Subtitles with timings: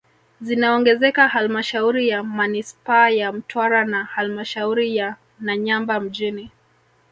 [0.41, 6.51] Zinaongezeka halmashauri ya manispaa ya Mtwara na halmashauri ya Nanyamba mjini